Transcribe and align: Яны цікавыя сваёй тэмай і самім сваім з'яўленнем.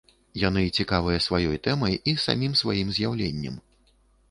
Яны 0.43 0.63
цікавыя 0.83 1.19
сваёй 1.25 1.59
тэмай 1.69 1.99
і 2.13 2.17
самім 2.25 2.57
сваім 2.65 2.87
з'яўленнем. 2.99 3.63